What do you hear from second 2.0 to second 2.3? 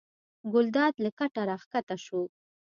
شو.